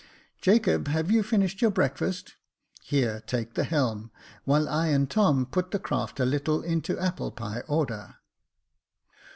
Jacob, 0.41 0.87
have 0.87 1.11
you 1.11 1.21
finished 1.21 1.61
your 1.61 1.69
breakfast? 1.69 2.33
Here, 2.81 3.21
take 3.27 3.53
the 3.53 3.63
helm, 3.63 4.09
while 4.45 4.67
I 4.67 4.87
and 4.87 5.07
Tom 5.07 5.45
put 5.45 5.69
the 5.69 5.77
craft 5.77 6.19
a 6.19 6.25
little 6.25 6.63
into 6.63 6.95
applepie 6.95 7.61
order." 7.67 8.15